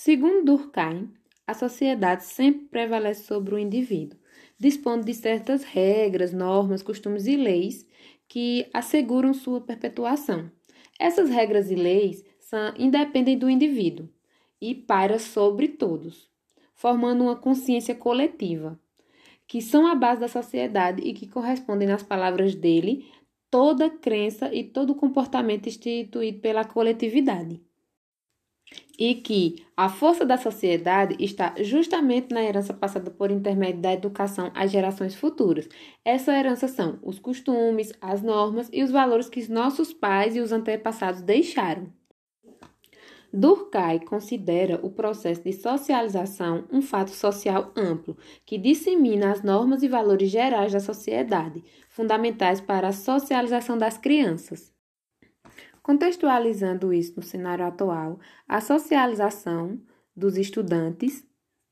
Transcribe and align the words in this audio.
Segundo 0.00 0.44
Durkheim, 0.44 1.10
a 1.44 1.52
sociedade 1.54 2.22
sempre 2.22 2.66
prevalece 2.66 3.24
sobre 3.24 3.56
o 3.56 3.58
indivíduo, 3.58 4.16
dispondo 4.56 5.04
de 5.04 5.12
certas 5.12 5.64
regras, 5.64 6.32
normas, 6.32 6.84
costumes 6.84 7.26
e 7.26 7.34
leis 7.34 7.84
que 8.28 8.70
asseguram 8.72 9.34
sua 9.34 9.60
perpetuação. 9.60 10.52
Essas 11.00 11.28
regras 11.28 11.68
e 11.68 11.74
leis 11.74 12.24
são, 12.38 12.72
independem 12.78 13.36
do 13.36 13.50
indivíduo 13.50 14.08
e 14.60 14.72
pairam 14.72 15.18
sobre 15.18 15.66
todos, 15.66 16.30
formando 16.76 17.24
uma 17.24 17.34
consciência 17.34 17.92
coletiva, 17.92 18.78
que 19.48 19.60
são 19.60 19.84
a 19.84 19.96
base 19.96 20.20
da 20.20 20.28
sociedade 20.28 21.02
e 21.02 21.12
que 21.12 21.26
correspondem, 21.26 21.88
nas 21.88 22.04
palavras 22.04 22.54
dele, 22.54 23.04
toda 23.50 23.90
crença 23.90 24.54
e 24.54 24.62
todo 24.62 24.94
comportamento 24.94 25.66
instituído 25.66 26.38
pela 26.38 26.64
coletividade 26.64 27.60
e 28.98 29.14
que 29.14 29.64
a 29.76 29.88
força 29.88 30.26
da 30.26 30.36
sociedade 30.36 31.16
está 31.20 31.54
justamente 31.60 32.34
na 32.34 32.42
herança 32.42 32.74
passada 32.74 33.10
por 33.10 33.30
intermédio 33.30 33.80
da 33.80 33.92
educação 33.92 34.50
às 34.54 34.70
gerações 34.70 35.14
futuras. 35.14 35.68
Essa 36.04 36.36
herança 36.36 36.66
são 36.66 36.98
os 37.02 37.18
costumes, 37.18 37.92
as 38.00 38.22
normas 38.22 38.68
e 38.72 38.82
os 38.82 38.90
valores 38.90 39.28
que 39.28 39.48
nossos 39.50 39.92
pais 39.92 40.34
e 40.34 40.40
os 40.40 40.50
antepassados 40.50 41.22
deixaram. 41.22 41.92
Durkheim 43.32 44.00
considera 44.00 44.80
o 44.82 44.90
processo 44.90 45.42
de 45.42 45.52
socialização 45.52 46.64
um 46.72 46.80
fato 46.80 47.10
social 47.10 47.70
amplo, 47.76 48.16
que 48.44 48.56
dissemina 48.56 49.30
as 49.30 49.42
normas 49.42 49.82
e 49.82 49.88
valores 49.88 50.30
gerais 50.30 50.72
da 50.72 50.80
sociedade, 50.80 51.62
fundamentais 51.90 52.60
para 52.60 52.88
a 52.88 52.92
socialização 52.92 53.76
das 53.76 53.98
crianças. 53.98 54.77
Contextualizando 55.88 56.92
isso 56.92 57.14
no 57.16 57.22
cenário 57.22 57.64
atual, 57.64 58.20
a 58.46 58.60
socialização 58.60 59.80
dos 60.14 60.36
estudantes, 60.36 61.26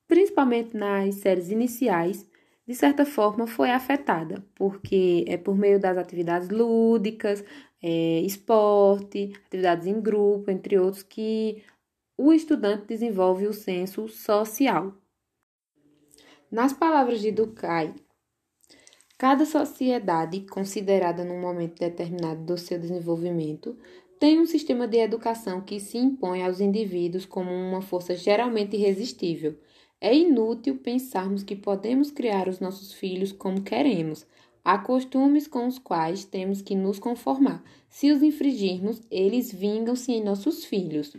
principalmente 0.08 0.74
nas 0.74 1.16
séries 1.16 1.50
iniciais, 1.50 2.26
de 2.66 2.74
certa 2.74 3.04
forma 3.04 3.46
foi 3.46 3.70
afetada, 3.70 4.42
porque 4.54 5.22
é 5.28 5.36
por 5.36 5.54
meio 5.54 5.78
das 5.78 5.98
atividades 5.98 6.48
lúdicas, 6.48 7.44
é, 7.82 8.20
esporte, 8.20 9.34
atividades 9.48 9.86
em 9.86 10.00
grupo, 10.00 10.50
entre 10.50 10.78
outros, 10.78 11.02
que 11.02 11.62
o 12.16 12.32
estudante 12.32 12.86
desenvolve 12.86 13.46
o 13.46 13.52
senso 13.52 14.08
social. 14.08 14.94
Nas 16.50 16.72
palavras 16.72 17.20
de 17.20 17.30
Durkheim, 17.30 17.94
cada 19.18 19.44
sociedade 19.44 20.46
considerada 20.46 21.22
num 21.22 21.38
momento 21.38 21.78
determinado 21.78 22.42
do 22.44 22.56
seu 22.56 22.78
desenvolvimento 22.78 23.76
tem 24.18 24.40
um 24.40 24.46
sistema 24.46 24.88
de 24.88 24.96
educação 24.96 25.60
que 25.60 25.78
se 25.78 25.98
impõe 25.98 26.42
aos 26.42 26.60
indivíduos 26.60 27.26
como 27.26 27.50
uma 27.50 27.82
força 27.82 28.14
geralmente 28.14 28.76
irresistível. 28.76 29.58
É 30.00 30.14
inútil 30.14 30.76
pensarmos 30.78 31.42
que 31.42 31.54
podemos 31.54 32.10
criar 32.10 32.48
os 32.48 32.58
nossos 32.58 32.92
filhos 32.92 33.32
como 33.32 33.62
queremos. 33.62 34.26
Há 34.64 34.78
costumes 34.78 35.46
com 35.46 35.66
os 35.66 35.78
quais 35.78 36.24
temos 36.24 36.62
que 36.62 36.74
nos 36.74 36.98
conformar. 36.98 37.62
Se 37.88 38.10
os 38.10 38.22
infringirmos, 38.22 39.00
eles 39.10 39.52
vingam-se 39.52 40.12
em 40.12 40.24
nossos 40.24 40.64
filhos. 40.64 41.14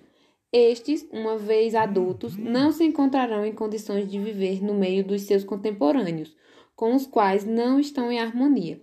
Estes, 0.51 1.07
uma 1.11 1.37
vez 1.37 1.75
adultos, 1.75 2.35
não 2.35 2.71
se 2.71 2.83
encontrarão 2.83 3.45
em 3.45 3.53
condições 3.53 4.09
de 4.09 4.19
viver 4.19 4.63
no 4.63 4.73
meio 4.73 5.03
dos 5.03 5.21
seus 5.21 5.43
contemporâneos, 5.43 6.35
com 6.75 6.95
os 6.95 7.05
quais 7.05 7.45
não 7.45 7.79
estão 7.79 8.11
em 8.11 8.19
harmonia 8.19 8.81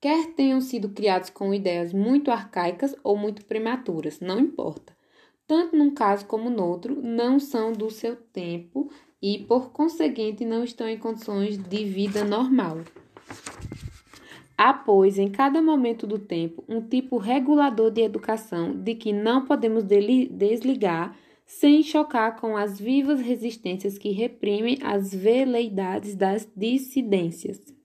quer 0.00 0.34
tenham 0.34 0.60
sido 0.60 0.90
criados 0.90 1.30
com 1.30 1.52
ideias 1.52 1.92
muito 1.92 2.30
arcaicas 2.30 2.94
ou 3.02 3.16
muito 3.16 3.44
prematuras, 3.44 4.20
não 4.20 4.38
importa. 4.38 4.96
Tanto 5.46 5.76
num 5.76 5.92
caso 5.92 6.26
como 6.26 6.50
no 6.50 6.64
outro, 6.64 7.00
não 7.02 7.40
são 7.40 7.72
do 7.72 7.90
seu 7.90 8.14
tempo 8.14 8.90
e, 9.20 9.38
por 9.38 9.70
conseguinte, 9.70 10.44
não 10.44 10.62
estão 10.62 10.88
em 10.88 10.98
condições 10.98 11.56
de 11.56 11.84
vida 11.84 12.24
normal. 12.24 12.78
Há, 14.56 14.74
pois, 14.74 15.18
em 15.18 15.30
cada 15.30 15.62
momento 15.62 16.06
do 16.06 16.18
tempo, 16.18 16.64
um 16.68 16.80
tipo 16.80 17.16
regulador 17.16 17.90
de 17.90 18.02
educação 18.02 18.72
de 18.74 18.94
que 18.94 19.12
não 19.12 19.44
podemos 19.44 19.84
desligar 19.84 21.16
sem 21.46 21.82
chocar 21.82 22.36
com 22.36 22.56
as 22.56 22.78
vivas 22.78 23.20
resistências 23.20 23.96
que 23.96 24.10
reprimem 24.10 24.78
as 24.82 25.14
veleidades 25.14 26.14
das 26.14 26.46
dissidências. 26.54 27.77